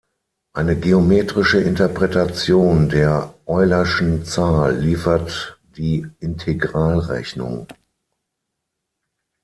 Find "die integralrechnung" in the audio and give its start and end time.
5.77-7.67